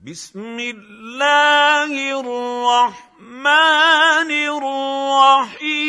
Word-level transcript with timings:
بسم 0.00 0.56
الله 0.58 1.92
الرحمن 2.20 3.40
الرحيم. 4.32 5.80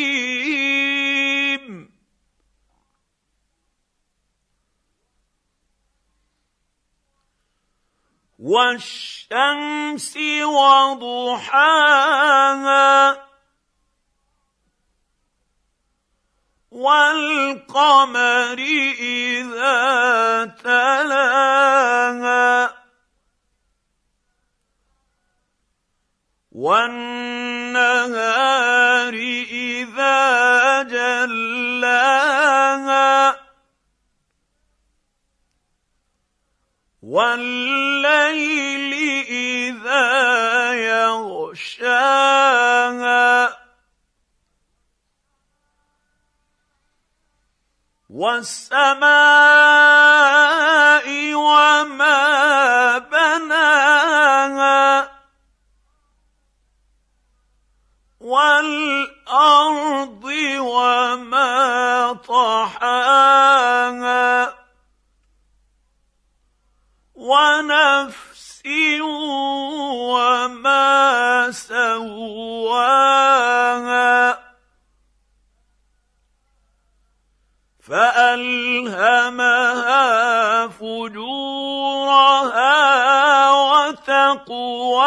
والشمس 8.40 10.18
وضحاها 10.44 11.72
والقمر 16.72 18.60
إذا 19.00 20.46
والنهار 26.52 27.94
إذا 29.52 30.84
جلاها 30.84 32.22
والليل 37.02 38.94
إذا 39.30 40.74
يغشاها 40.74 42.22
والسماء 48.10 49.91
والأرض 58.32 60.24
وما 60.60 62.14
طحاها 62.14 63.52
ونفس 67.16 68.62
وما 70.16 71.52
سواها 71.52 72.82
فألهمها 77.92 79.28
فجورها 80.68 81.92
وتقواها 83.72 85.02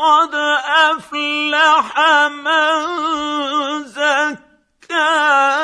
قد 0.00 0.34
أفلح 0.64 1.98
من 2.28 2.80
زكاها. 4.88 5.60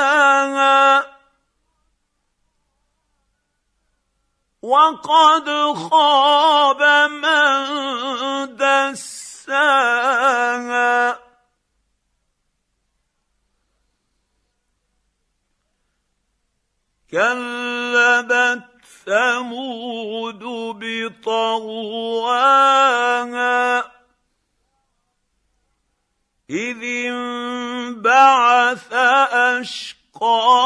وقد 4.62 5.48
خاب 5.90 6.82
من 7.10 8.56
دساها. 8.56 9.76
كذبت 17.12 18.64
ثمود 19.06 20.42
بطغواها. 20.82 21.56
اذ 26.50 26.82
انبعث 27.10 28.92
أشقاها. 30.12 30.56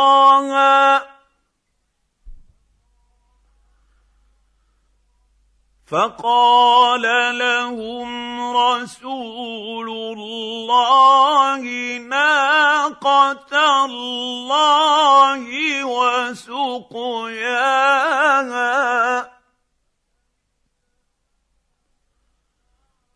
فقال 5.87 7.03
لهم 7.39 8.41
رسول 8.57 9.89
الله 9.91 11.63
ناقة 11.99 13.85
الله 13.85 15.45
وسقياها. 15.85 17.70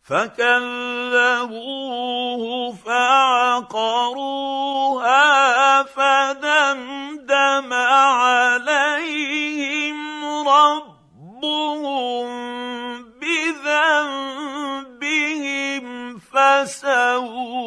فكذبوه 0.09 1.63
فعقروها 2.85 4.23
فدمدم 5.83 7.73
عليهم 7.73 9.17
ربهم 10.47 12.27
بذنبهم 13.21 14.65
فسواها 16.19 17.65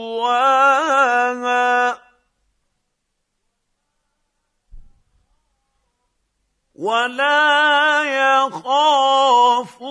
ولا 6.79 8.03
يخاف 8.05 9.83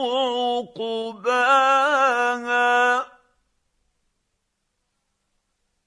عقباها 1.20 1.68